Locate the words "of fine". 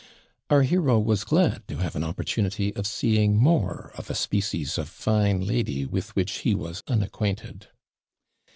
4.79-5.41